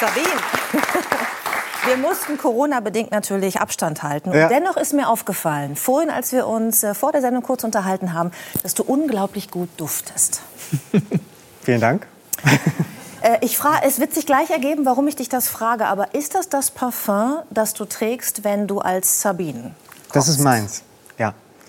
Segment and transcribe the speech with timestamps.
[0.00, 0.26] Sabine.
[1.86, 4.32] Wir mussten Corona-bedingt natürlich Abstand halten.
[4.32, 4.48] Ja.
[4.48, 8.30] Dennoch ist mir aufgefallen, vorhin, als wir uns äh, vor der Sendung kurz unterhalten haben,
[8.62, 10.42] dass du unglaublich gut duftest.
[11.62, 12.06] Vielen Dank.
[13.20, 15.86] Äh, ich frage, es wird sich gleich ergeben, warum ich dich das frage.
[15.86, 19.74] Aber ist das das Parfum, das du trägst, wenn du als Sabine
[20.04, 20.14] kommst?
[20.14, 20.84] Das ist meins.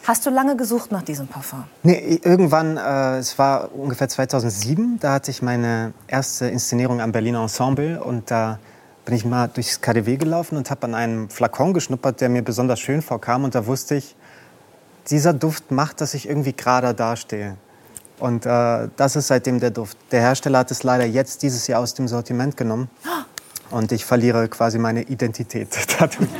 [0.09, 1.65] Hast du lange gesucht nach diesem Parfum?
[1.83, 7.43] Nee, irgendwann, äh, es war ungefähr 2007, da hatte ich meine erste Inszenierung am Berliner
[7.43, 8.57] Ensemble und da
[9.05, 12.79] bin ich mal durchs KDW gelaufen und habe an einem Flakon geschnuppert, der mir besonders
[12.79, 13.43] schön vorkam.
[13.43, 14.15] Und da wusste ich,
[15.11, 17.55] dieser Duft macht, dass ich irgendwie gerade dastehe.
[18.17, 19.95] Und äh, das ist seitdem der Duft.
[20.09, 22.89] Der Hersteller hat es leider jetzt dieses Jahr aus dem Sortiment genommen.
[23.71, 25.69] Und ich verliere quasi meine Identität.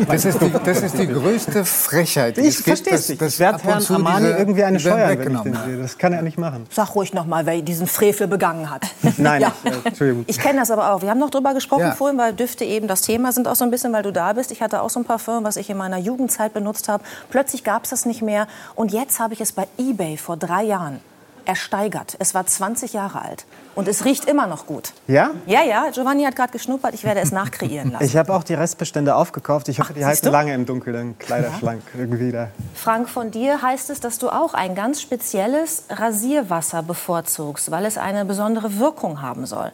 [0.07, 2.37] Das ist die, das ist die größte Frechheit.
[2.37, 3.21] Ich verstehe es nicht.
[3.21, 5.77] Ich werde Herrn Armani irgendwie eine Steuer wenn ich den sehe.
[5.81, 6.65] Das kann er nicht machen.
[6.71, 8.87] Sag ruhig noch mal, wer diesen Frevel begangen hat.
[9.17, 9.53] Nein, ja.
[9.63, 10.23] ich, äh, Entschuldigung.
[10.27, 11.01] Ich kenne das aber auch.
[11.01, 11.91] Wir haben noch drüber gesprochen ja.
[11.91, 14.51] vorhin, weil Düfte eben das Thema sind auch so ein bisschen, weil du da bist.
[14.51, 17.03] Ich hatte auch so ein Parfum, was ich in meiner Jugendzeit benutzt habe.
[17.29, 18.47] Plötzlich gab es das nicht mehr.
[18.75, 21.01] Und jetzt habe ich es bei eBay vor drei Jahren
[21.45, 22.15] ersteigert.
[22.19, 23.45] Es war 20 Jahre alt
[23.75, 24.93] und es riecht immer noch gut.
[25.07, 25.31] Ja?
[25.45, 25.89] Ja, ja.
[25.91, 26.93] Giovanni hat gerade geschnuppert.
[26.93, 28.03] Ich werde es nachkreieren lassen.
[28.03, 29.69] Ich habe auch die Restbestände aufgekauft.
[29.69, 30.31] Ich hoffe, Ach, die halten du?
[30.31, 31.99] lange im Dunkeln, Kleiderschrank ja.
[31.99, 32.49] irgendwie da.
[32.73, 37.97] Frank, von dir heißt es, dass du auch ein ganz spezielles Rasierwasser bevorzugst, weil es
[37.97, 39.71] eine besondere Wirkung haben soll.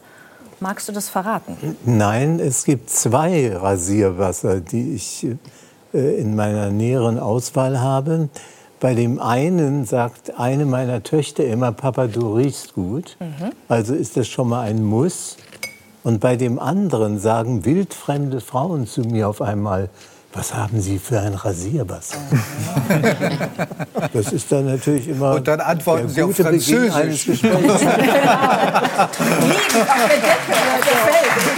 [0.60, 1.76] Magst du das verraten?
[1.84, 5.26] Nein, es gibt zwei Rasierwasser, die ich
[5.92, 8.28] äh, in meiner näheren Auswahl habe.
[8.78, 13.16] Bei dem einen sagt eine meiner Töchter immer, Papa, du riechst gut.
[13.20, 13.52] Mhm.
[13.68, 15.38] Also ist das schon mal ein Muss.
[16.04, 19.88] Und bei dem anderen sagen wildfremde Frauen zu mir auf einmal,
[20.34, 22.18] was haben Sie für ein Rasierwasser?
[24.12, 26.94] das ist dann natürlich immer Und dann antworten Sie auf Französisch.
[26.94, 27.56] Eines Gesprächs.
[27.62, 27.80] Liegen auf
[29.96, 31.55] der Decke, auf der Feld.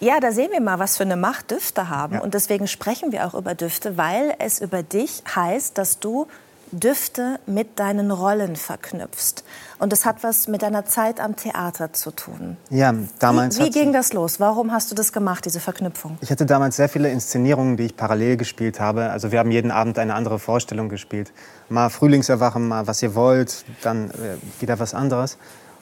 [0.00, 2.14] Ja, da sehen wir mal, was für eine Macht Düfte haben.
[2.14, 2.20] Ja.
[2.20, 6.26] Und deswegen sprechen wir auch über Düfte, weil es über dich heißt, dass du
[6.70, 9.42] Düfte mit deinen Rollen verknüpfst.
[9.78, 12.56] Und das hat was mit deiner Zeit am Theater zu tun.
[12.70, 13.58] Ja, damals.
[13.58, 14.40] Wie, wie ging das los?
[14.40, 16.18] Warum hast du das gemacht, diese Verknüpfung?
[16.20, 19.10] Ich hatte damals sehr viele Inszenierungen, die ich parallel gespielt habe.
[19.10, 21.32] Also wir haben jeden Abend eine andere Vorstellung gespielt.
[21.68, 25.38] Mal Frühlingserwachen, mal was ihr wollt, dann äh, wieder was anderes.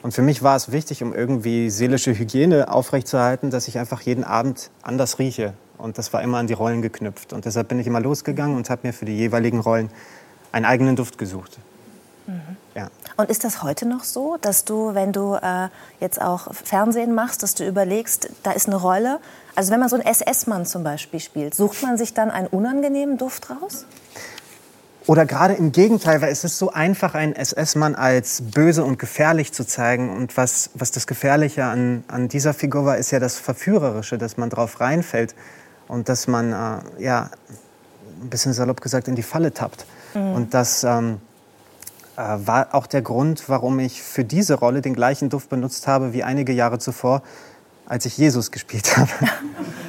[0.06, 4.22] Und für mich war es wichtig, um irgendwie seelische Hygiene aufrechtzuerhalten, dass ich einfach jeden
[4.22, 5.52] Abend anders rieche.
[5.78, 7.32] Und das war immer an die Rollen geknüpft.
[7.32, 9.90] Und deshalb bin ich immer losgegangen und habe mir für die jeweiligen Rollen
[10.52, 11.58] einen eigenen Duft gesucht.
[12.28, 12.40] Mhm.
[12.76, 12.86] Ja.
[13.16, 17.42] Und ist das heute noch so, dass du, wenn du äh, jetzt auch Fernsehen machst,
[17.42, 19.18] dass du überlegst, da ist eine Rolle?
[19.56, 23.18] Also wenn man so einen SS-Mann zum Beispiel spielt, sucht man sich dann einen unangenehmen
[23.18, 23.86] Duft raus?
[25.06, 29.52] Oder gerade im Gegenteil, weil es ist so einfach, einen SS-Mann als böse und gefährlich
[29.52, 30.10] zu zeigen.
[30.10, 34.36] Und was, was das Gefährliche an, an dieser Figur war, ist ja das Verführerische, dass
[34.36, 35.36] man drauf reinfällt
[35.86, 37.30] und dass man, äh, ja,
[38.20, 39.86] ein bisschen salopp gesagt, in die Falle tappt.
[40.14, 40.32] Mhm.
[40.32, 41.20] Und das ähm,
[42.16, 46.14] äh, war auch der Grund, warum ich für diese Rolle den gleichen Duft benutzt habe
[46.14, 47.22] wie einige Jahre zuvor,
[47.86, 49.10] als ich Jesus gespielt habe.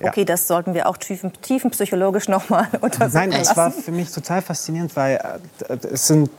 [0.00, 3.30] Okay, das sollten wir auch tiefen, tiefenpsychologisch nochmal untersuchen.
[3.30, 5.16] Nein, es war für mich total faszinierend, weil
[5.68, 6.30] äh, es sind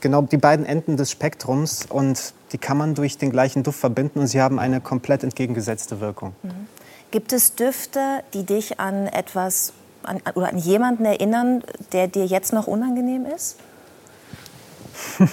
[0.00, 4.20] genau die beiden Enden des Spektrums und die kann man durch den gleichen Duft verbinden
[4.20, 6.34] und sie haben eine komplett entgegengesetzte Wirkung.
[6.42, 6.68] Mhm.
[7.10, 9.72] Gibt es Düfte, die dich an etwas
[10.02, 11.62] an, oder an jemanden erinnern,
[11.92, 13.56] der dir jetzt noch unangenehm ist?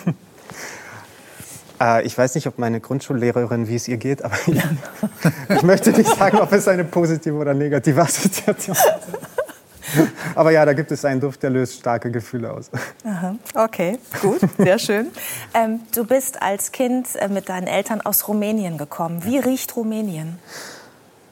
[1.79, 4.61] Äh, ich weiß nicht, ob meine Grundschullehrerin, wie es ihr geht, aber ich,
[5.49, 9.37] ich möchte nicht sagen, ob es eine positive oder negative Assoziation ist.
[10.35, 12.69] Aber ja, da gibt es einen Duft, der löst starke Gefühle aus.
[13.05, 15.07] Aha, okay, gut, sehr schön.
[15.53, 19.23] Ähm, du bist als Kind äh, mit deinen Eltern aus Rumänien gekommen.
[19.23, 20.39] Wie riecht Rumänien?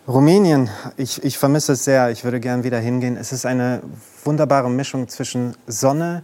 [0.08, 2.12] Rumänien, ich, ich vermisse es sehr.
[2.12, 3.18] Ich würde gern wieder hingehen.
[3.18, 3.82] Es ist eine
[4.24, 6.24] wunderbare Mischung zwischen Sonne,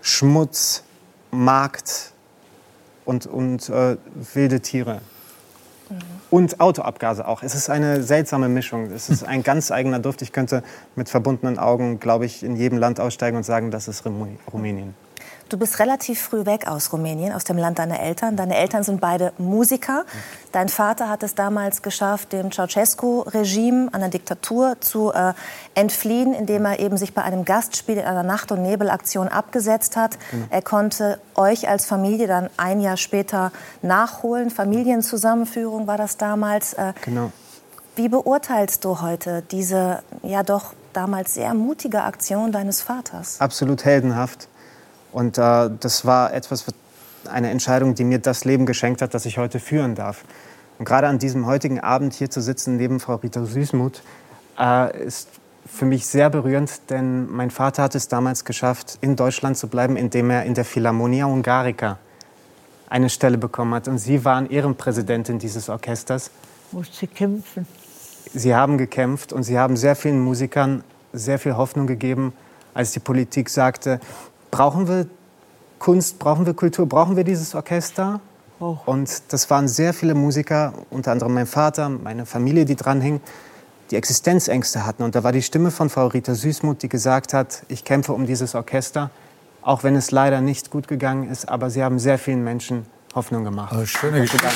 [0.00, 0.82] Schmutz,
[1.30, 2.11] Markt,
[3.04, 3.96] und, und äh,
[4.34, 5.00] wilde Tiere.
[5.88, 5.96] Mhm.
[6.30, 7.42] Und Autoabgase auch.
[7.42, 8.90] Es ist eine seltsame Mischung.
[8.90, 10.22] Es ist ein ganz eigener Duft.
[10.22, 10.62] Ich könnte
[10.96, 14.94] mit verbundenen Augen, glaube ich, in jedem Land aussteigen und sagen, das ist Rumänien.
[15.52, 18.36] Du bist relativ früh weg aus Rumänien, aus dem Land deiner Eltern.
[18.36, 20.06] Deine Eltern sind beide Musiker.
[20.50, 25.34] Dein Vater hat es damals geschafft, dem Ceausescu-Regime, einer Diktatur, zu äh,
[25.74, 30.16] entfliehen, indem er eben sich bei einem Gastspiel in einer Nacht- und Nebelaktion abgesetzt hat.
[30.32, 30.46] Mhm.
[30.48, 33.52] Er konnte euch als Familie dann ein Jahr später
[33.82, 34.48] nachholen.
[34.48, 36.72] Familienzusammenführung war das damals.
[36.72, 37.30] Äh, genau.
[37.94, 43.38] Wie beurteilst du heute diese ja doch damals sehr mutige Aktion deines Vaters?
[43.38, 44.48] Absolut heldenhaft.
[45.12, 46.64] Und äh, das war etwas,
[47.30, 50.24] eine Entscheidung, die mir das Leben geschenkt hat, das ich heute führen darf.
[50.78, 54.02] Und gerade an diesem heutigen Abend hier zu sitzen neben Frau Rita Süßmuth
[54.58, 55.28] äh, ist
[55.64, 59.96] für mich sehr berührend, denn mein Vater hat es damals geschafft, in Deutschland zu bleiben,
[59.96, 61.98] indem er in der Philharmonia Hungarica
[62.88, 63.86] eine Stelle bekommen hat.
[63.86, 66.30] Und Sie waren Ehrenpräsidentin dieses Orchesters.
[66.72, 67.66] Musste kämpfen.
[68.34, 70.82] Sie haben gekämpft und Sie haben sehr vielen Musikern
[71.12, 72.32] sehr viel Hoffnung gegeben,
[72.74, 74.00] als die Politik sagte,
[74.52, 75.06] brauchen wir
[75.80, 78.20] Kunst, brauchen wir Kultur, brauchen wir dieses Orchester?
[78.60, 78.76] Oh.
[78.86, 83.20] Und das waren sehr viele Musiker, unter anderem mein Vater, meine Familie, die dranhing,
[83.90, 85.02] die Existenzängste hatten.
[85.02, 88.26] Und da war die Stimme von Frau Rita Süßmuth, die gesagt hat, ich kämpfe um
[88.26, 89.10] dieses Orchester,
[89.62, 93.42] auch wenn es leider nicht gut gegangen ist, aber sie haben sehr vielen Menschen Hoffnung
[93.42, 93.74] gemacht.
[93.76, 94.46] Oh, schöne Geschichte.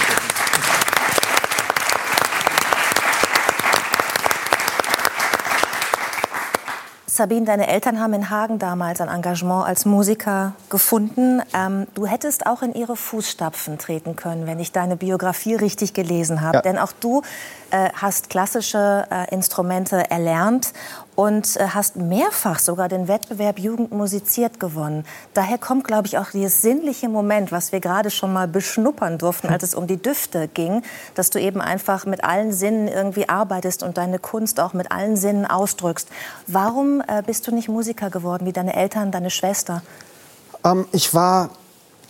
[7.17, 11.41] Sabine, deine Eltern haben in Hagen damals ein Engagement als Musiker gefunden.
[11.55, 16.43] Ähm, du hättest auch in ihre Fußstapfen treten können, wenn ich deine Biografie richtig gelesen
[16.43, 16.59] habe.
[16.59, 16.63] Ja.
[16.63, 17.23] Denn auch du
[17.71, 20.75] äh, hast klassische äh, Instrumente erlernt
[21.17, 25.05] und äh, hast mehrfach sogar den Wettbewerb Jugend musiziert gewonnen.
[25.35, 29.49] Daher kommt, glaube ich, auch dieses sinnliche Moment, was wir gerade schon mal beschnuppern durften,
[29.49, 30.83] als es um die Düfte ging,
[31.15, 35.17] dass du eben einfach mit allen Sinnen irgendwie arbeitest und deine Kunst auch mit allen
[35.17, 36.09] Sinnen ausdrückst.
[36.47, 39.83] Warum äh, bist du nicht Musiker geworden wie deine Eltern, deine Schwester?
[40.65, 41.49] Ähm, ich war,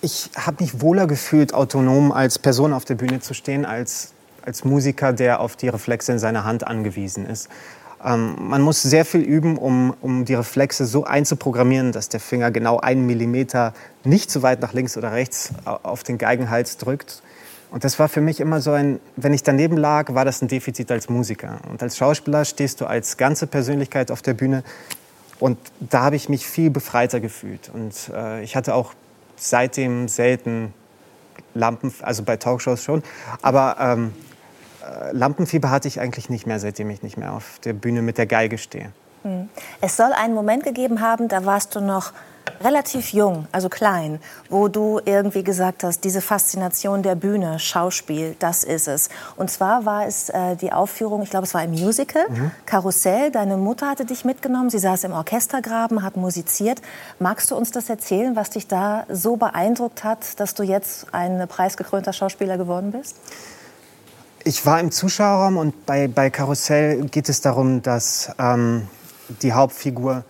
[0.00, 4.12] ich habe mich wohler gefühlt, autonom als Person auf der Bühne zu stehen, als,
[4.44, 7.48] als Musiker, der auf die Reflexe in seiner Hand angewiesen ist.
[8.04, 12.50] Ähm, man muss sehr viel üben, um, um die Reflexe so einzuprogrammieren, dass der Finger
[12.50, 13.72] genau einen Millimeter
[14.04, 17.22] nicht zu weit nach links oder rechts au- auf den Geigenhals drückt.
[17.70, 20.48] Und das war für mich immer so ein, wenn ich daneben lag, war das ein
[20.48, 21.58] Defizit als Musiker.
[21.68, 24.62] Und als Schauspieler stehst du als ganze Persönlichkeit auf der Bühne
[25.40, 27.70] und da habe ich mich viel befreiter gefühlt.
[27.74, 28.94] Und äh, ich hatte auch
[29.36, 30.72] seitdem selten
[31.54, 33.02] Lampen, also bei Talkshows schon,
[33.42, 34.35] aber ähm, äh,
[35.12, 38.26] Lampenfieber hatte ich eigentlich nicht mehr, seitdem ich nicht mehr auf der Bühne mit der
[38.26, 38.92] Geige stehe.
[39.80, 42.12] Es soll einen Moment gegeben haben, da warst du noch
[42.62, 48.64] relativ jung, also klein, wo du irgendwie gesagt hast, diese Faszination der Bühne, Schauspiel, das
[48.64, 49.08] ist es.
[49.36, 52.24] Und zwar war es äh, die Aufführung, ich glaube, es war im Musical,
[52.64, 53.30] Karussell.
[53.30, 56.80] Deine Mutter hatte dich mitgenommen, sie saß im Orchestergraben, hat musiziert.
[57.18, 61.46] Magst du uns das erzählen, was dich da so beeindruckt hat, dass du jetzt ein
[61.48, 63.16] preisgekrönter Schauspieler geworden bist?
[64.46, 68.86] Ich war im Zuschauerraum und bei, bei Karussell geht es darum, dass ähm,
[69.42, 70.22] die Hauptfigur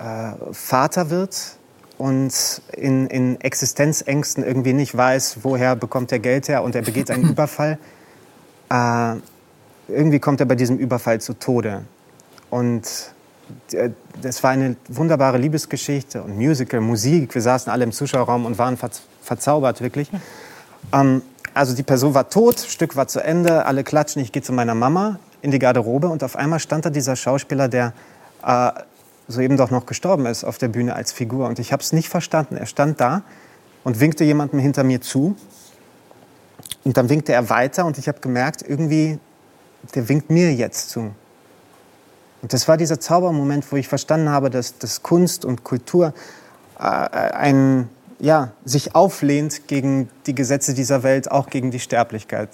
[0.00, 1.56] äh, Vater wird
[1.96, 2.32] und
[2.72, 7.28] in, in Existenzängsten irgendwie nicht weiß, woher bekommt er Geld her und er begeht einen
[7.30, 7.78] Überfall.
[8.70, 9.14] Äh,
[9.86, 11.84] irgendwie kommt er bei diesem Überfall zu Tode.
[12.50, 12.82] Und
[13.70, 13.90] äh,
[14.20, 17.32] das war eine wunderbare Liebesgeschichte und Musical, Musik.
[17.36, 20.10] Wir saßen alle im Zuschauerraum und waren verz verzaubert, wirklich.
[20.92, 21.22] Ähm,
[21.52, 24.74] also die Person war tot, Stück war zu Ende, alle klatschen, ich gehe zu meiner
[24.74, 27.92] Mama in die Garderobe und auf einmal stand da dieser Schauspieler, der
[28.44, 28.70] äh,
[29.28, 31.48] soeben doch noch gestorben ist auf der Bühne als Figur.
[31.48, 32.56] Und ich habe es nicht verstanden.
[32.56, 33.22] Er stand da
[33.82, 35.36] und winkte jemandem hinter mir zu.
[36.84, 39.18] Und dann winkte er weiter und ich habe gemerkt, irgendwie,
[39.94, 41.14] der winkt mir jetzt zu.
[42.42, 46.12] Und das war dieser Zaubermoment, wo ich verstanden habe, dass, dass Kunst und Kultur
[46.78, 47.88] äh, ein,
[48.24, 52.48] ja, sich auflehnt gegen die Gesetze dieser Welt, auch gegen die Sterblichkeit.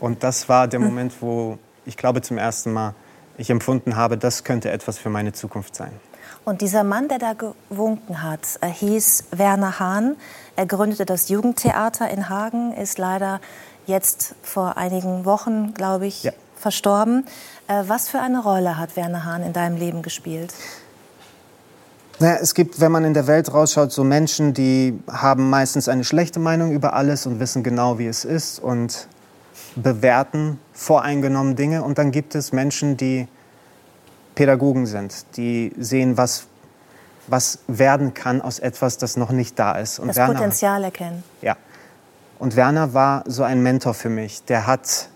[0.00, 2.94] Und das war der Moment, wo ich glaube zum ersten Mal
[3.38, 5.92] ich empfunden habe, das könnte etwas für meine Zukunft sein.
[6.44, 10.16] Und dieser Mann, der da gewunken hat, er hieß Werner Hahn.
[10.56, 13.40] Er gründete das Jugendtheater in Hagen, ist leider
[13.86, 16.32] jetzt vor einigen Wochen, glaube ich, Ja.
[16.56, 17.26] verstorben.
[17.68, 20.52] Äh, Was für eine Rolle hat Werner Hahn in deinem Leben gespielt?
[22.20, 26.02] Naja, es gibt, wenn man in der Welt rausschaut, so Menschen, die haben meistens eine
[26.02, 29.06] schlechte Meinung über alles und wissen genau, wie es ist und
[29.76, 31.84] bewerten voreingenommen Dinge.
[31.84, 33.28] Und dann gibt es Menschen, die
[34.34, 36.46] Pädagogen sind, die sehen, was,
[37.28, 40.00] was werden kann aus etwas, das noch nicht da ist.
[40.00, 41.22] Und Das Werner- Potenzial erkennen.
[41.40, 41.56] Ja.
[42.40, 44.44] Und Werner war so ein Mentor für mich.
[44.44, 45.08] Der hat,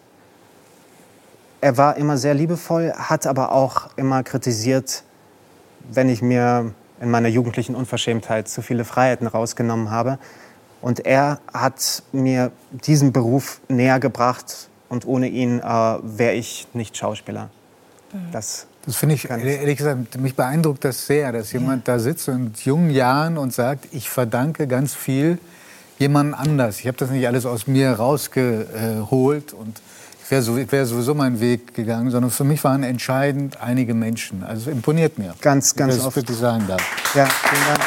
[1.60, 5.02] er war immer sehr liebevoll, hat aber auch immer kritisiert,
[5.90, 10.18] wenn ich mir in meiner jugendlichen Unverschämtheit zu viele Freiheiten rausgenommen habe.
[10.80, 16.96] Und er hat mir diesen Beruf näher gebracht und ohne ihn äh, wäre ich nicht
[16.96, 17.50] Schauspieler.
[18.30, 22.52] Das Das finde ich, ehrlich gesagt, mich beeindruckt das sehr, dass jemand da sitzt in
[22.64, 25.38] jungen Jahren und sagt, ich verdanke ganz viel
[25.98, 26.80] jemand anders.
[26.80, 29.80] Ich habe das nicht alles aus mir rausgeholt und
[30.32, 34.42] wäre so, ich wär sowieso meinen Weg gegangen, sondern für mich waren entscheidend einige Menschen.
[34.42, 35.34] Also es imponiert mir.
[35.42, 36.16] Ganz, ganz ich oft.
[36.16, 36.82] wirklich sagen darf.
[37.14, 37.80] Ja, vielen Dank.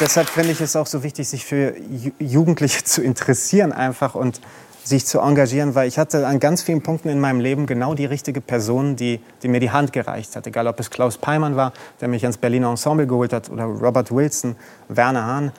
[0.00, 1.74] deshalb finde ich es auch so wichtig, sich für
[2.18, 4.40] Jugendliche zu interessieren einfach und
[4.84, 8.04] sich zu engagieren, weil ich hatte an ganz vielen Punkten in meinem Leben genau die
[8.04, 10.46] richtige Person, die, die mir die Hand gereicht hat.
[10.46, 14.10] Egal, ob es Klaus Peimann war, der mich ans Berliner Ensemble geholt hat, oder Robert
[14.10, 14.54] Wilson,
[14.88, 15.52] Werner Hahn.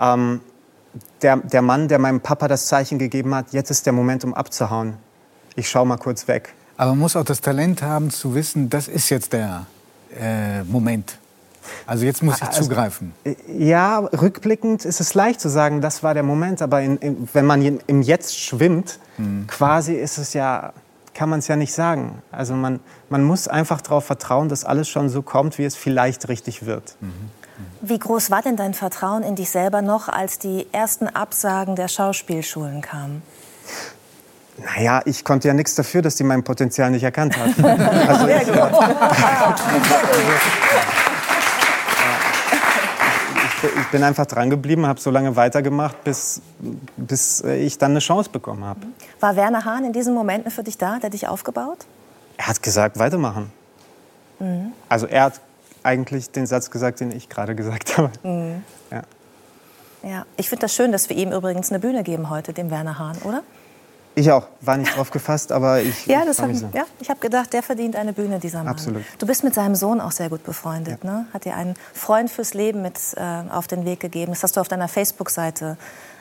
[0.00, 0.40] Ähm,
[1.22, 4.34] der, der Mann, der meinem Papa das Zeichen gegeben hat, jetzt ist der Moment, um
[4.34, 4.94] abzuhauen.
[5.54, 6.54] Ich schaue mal kurz weg.
[6.76, 9.66] Aber man muss auch das Talent haben, zu wissen, das ist jetzt der
[10.18, 11.18] äh, Moment.
[11.86, 13.12] Also jetzt muss ich also, zugreifen.
[13.46, 16.60] Ja, rückblickend ist es leicht zu sagen, das war der Moment.
[16.60, 19.46] Aber in, in, wenn man im Jetzt schwimmt, mhm.
[19.46, 20.72] quasi ist es ja,
[21.14, 22.22] kann man es ja nicht sagen.
[22.32, 26.28] Also man, man muss einfach darauf vertrauen, dass alles schon so kommt, wie es vielleicht
[26.28, 26.96] richtig wird.
[27.00, 27.12] Mhm.
[27.80, 31.88] Wie groß war denn dein Vertrauen in dich selber noch, als die ersten Absagen der
[31.88, 33.22] Schauspielschulen kamen?
[34.58, 37.62] Naja, ich konnte ja nichts dafür, dass die mein Potenzial nicht erkannt hatten.
[38.12, 38.48] Also ich,
[43.76, 46.40] ich bin einfach dran geblieben, habe so lange weitergemacht, bis,
[46.96, 48.80] bis ich dann eine Chance bekommen habe.
[49.20, 51.86] War Werner Hahn in diesen Momenten für dich da, der dich aufgebaut?
[52.36, 53.52] Er hat gesagt, weitermachen.
[54.38, 54.72] Mhm.
[54.88, 55.40] Also er hat
[55.82, 58.10] eigentlich den Satz gesagt, den ich gerade gesagt habe.
[58.22, 58.64] Mhm.
[58.90, 59.02] Ja.
[60.02, 60.26] ja.
[60.36, 63.16] Ich finde das schön, dass wir ihm übrigens eine Bühne geben heute, dem Werner Hahn,
[63.24, 63.42] oder?
[64.14, 64.46] Ich auch.
[64.60, 66.06] War nicht drauf gefasst, aber ich.
[66.06, 66.68] Ja, das hab, so.
[66.74, 68.68] ja ich habe gedacht, der verdient eine Bühne, dieser Mann.
[68.68, 69.02] Absolut.
[69.18, 71.02] Du bist mit seinem Sohn auch sehr gut befreundet.
[71.02, 71.10] Ja.
[71.10, 71.26] Ne?
[71.32, 74.32] Hat dir einen Freund fürs Leben mit äh, auf den Weg gegeben.
[74.32, 75.76] Das hast du auf deiner Facebook-Seite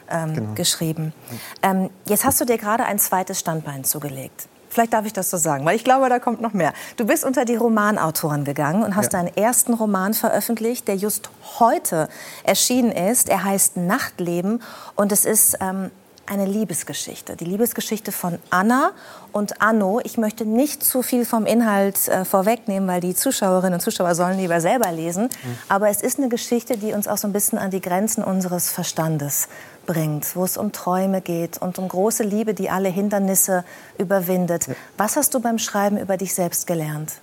[0.09, 0.53] ähm, genau.
[0.53, 1.13] geschrieben.
[1.61, 4.47] Ähm, jetzt hast du dir gerade ein zweites Standbein zugelegt.
[4.71, 6.71] Vielleicht darf ich das so sagen, weil ich glaube, da kommt noch mehr.
[6.95, 9.19] Du bist unter die Romanautoren gegangen und hast ja.
[9.21, 12.07] deinen ersten Roman veröffentlicht, der just heute
[12.45, 13.27] erschienen ist.
[13.27, 14.61] Er heißt Nachtleben
[14.95, 15.91] und es ist ähm,
[16.25, 17.35] eine Liebesgeschichte.
[17.35, 18.91] Die Liebesgeschichte von Anna
[19.33, 19.99] und Anno.
[20.05, 24.37] Ich möchte nicht zu viel vom Inhalt äh, vorwegnehmen, weil die Zuschauerinnen und Zuschauer sollen
[24.37, 25.23] lieber selber lesen.
[25.23, 25.57] Mhm.
[25.67, 28.69] Aber es ist eine Geschichte, die uns auch so ein bisschen an die Grenzen unseres
[28.69, 29.49] Verstandes
[29.91, 33.65] bringt, wo es um Träume geht und um große Liebe, die alle Hindernisse
[33.97, 34.67] überwindet.
[34.97, 37.15] Was hast du beim Schreiben über dich selbst gelernt?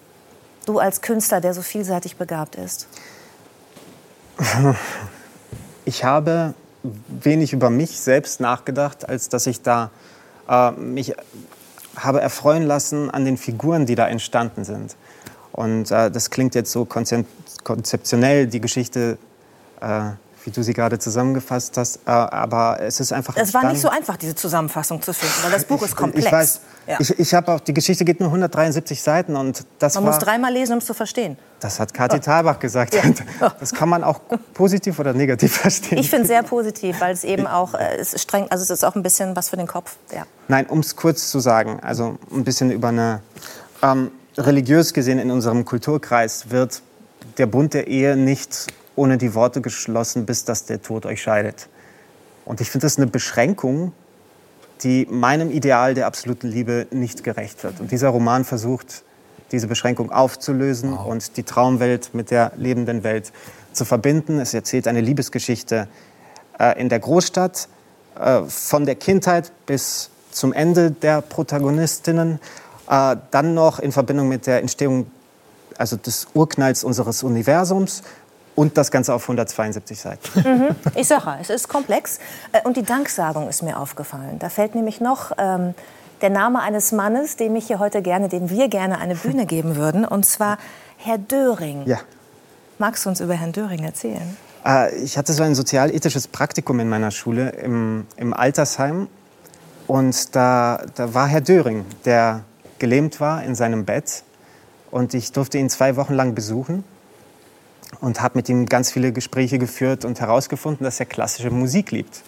[0.67, 2.87] Du als Künstler, der so vielseitig begabt ist.
[5.85, 9.91] Ich habe wenig über mich selbst nachgedacht, als dass ich da
[10.47, 11.15] äh, mich
[11.97, 14.97] habe erfreuen lassen an den Figuren, die da entstanden sind.
[15.51, 19.17] Und äh, das klingt jetzt so konzeptionell, die Geschichte
[19.81, 20.11] äh,
[20.49, 21.97] wie du sie gerade zusammengefasst hast.
[22.07, 23.37] Äh, aber es ist einfach.
[23.37, 26.27] Es war nicht so einfach, diese Zusammenfassung zu finden, weil das Buch ist komplex.
[26.27, 26.61] Ich weiß.
[26.87, 26.97] Ja.
[27.01, 30.19] Ich, ich habe auch die Geschichte geht nur 173 Seiten und das Man war, muss
[30.19, 31.37] dreimal lesen, um es zu verstehen.
[31.61, 32.95] Das hat Kathi Thalbach gesagt.
[32.95, 33.03] Ja.
[33.61, 34.21] Das kann man auch
[34.55, 35.99] positiv oder negativ verstehen.
[35.99, 38.85] Ich finde es sehr positiv, weil es eben auch äh, es streng, also es ist
[38.85, 39.97] auch ein bisschen was für den Kopf.
[40.15, 40.23] Ja.
[40.49, 43.21] Nein, um es kurz zu sagen, also ein bisschen über eine
[43.83, 46.81] ähm, religiös gesehen in unserem Kulturkreis wird
[47.37, 51.69] der Bund der Ehe nicht ohne die Worte geschlossen, bis dass der Tod euch scheidet.
[52.45, 53.93] Und ich finde das eine Beschränkung,
[54.83, 57.81] die meinem Ideal der absoluten Liebe nicht gerecht wird.
[57.81, 59.05] Und dieser Roman versucht,
[59.53, 61.07] diese Beschränkung aufzulösen wow.
[61.07, 63.33] und die Traumwelt mit der lebenden Welt
[63.73, 64.41] zu verbinden.
[64.41, 65.89] Es erzählt eine Liebesgeschichte
[66.59, 67.69] äh, in der Großstadt,
[68.19, 72.41] äh, von der Kindheit bis zum Ende der Protagonistinnen,
[72.89, 75.11] äh, dann noch in Verbindung mit der Entstehung
[75.77, 78.03] also des Urknalls unseres Universums
[78.59, 80.19] und das Ganze auf 172 Seiten.
[80.49, 80.75] Mhm.
[80.95, 82.19] Ich sage, es ist komplex.
[82.53, 84.39] Äh, und die Danksagung ist mir aufgefallen.
[84.39, 85.75] Da fällt nämlich noch ähm,
[86.23, 89.77] der Name eines Mannes, dem ich hier heute gerne, dem wir gerne eine Bühne geben
[89.77, 90.59] würden, und zwar
[90.97, 91.83] Herr Döring.
[91.87, 91.99] Ja.
[92.79, 94.37] Magst du uns über Herrn Döring erzählen?
[94.65, 99.09] Äh, ich hatte so ein sozialethisches Praktikum in meiner Schule im, im Altersheim.
[99.87, 102.43] Und da, da war Herr Döring, der
[102.79, 104.25] gelähmt war in seinem Bett.
[104.91, 106.85] Und ich durfte ihn zwei Wochen lang besuchen
[108.01, 112.23] und habe mit ihm ganz viele Gespräche geführt und herausgefunden, dass er klassische Musik liebt.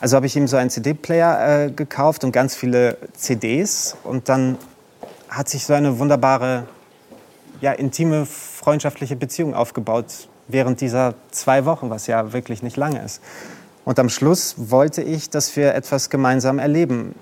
[0.00, 4.58] Also habe ich ihm so einen CD-Player äh, gekauft und ganz viele CDs und dann
[5.28, 6.66] hat sich so eine wunderbare,
[7.60, 13.22] ja, intime, freundschaftliche Beziehung aufgebaut während dieser zwei Wochen, was ja wirklich nicht lange ist.
[13.84, 17.14] Und am Schluss wollte ich, dass wir etwas gemeinsam erleben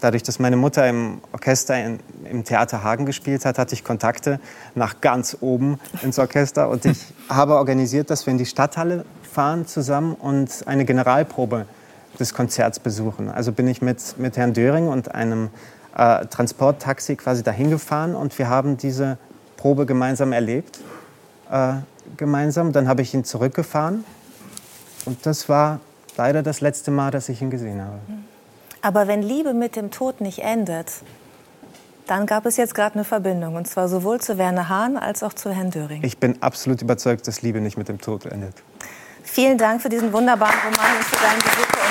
[0.00, 4.40] dadurch, dass meine Mutter im Orchester in, im Theater Hagen gespielt hat, hatte ich Kontakte
[4.74, 6.68] nach ganz oben ins Orchester.
[6.68, 11.66] Und ich habe organisiert, dass wir in die Stadthalle fahren zusammen und eine Generalprobe
[12.18, 13.28] des Konzerts besuchen.
[13.28, 15.50] Also bin ich mit, mit Herrn Döring und einem
[15.96, 19.18] äh, Transporttaxi quasi dahin gefahren und wir haben diese
[19.56, 20.80] Probe gemeinsam erlebt.
[21.50, 21.74] Äh,
[22.16, 22.72] gemeinsam.
[22.72, 24.04] Dann habe ich ihn zurückgefahren
[25.04, 25.80] und das war
[26.16, 27.98] leider das letzte Mal, dass ich ihn gesehen habe.
[28.82, 30.90] Aber wenn Liebe mit dem Tod nicht endet,
[32.06, 33.54] dann gab es jetzt gerade eine Verbindung.
[33.54, 36.02] Und zwar sowohl zu Werner Hahn als auch zu Herrn Döring.
[36.02, 38.54] Ich bin absolut überzeugt, dass Liebe nicht mit dem Tod endet.
[39.22, 41.89] Vielen Dank für diesen wunderbaren Roman und für deinen Besuch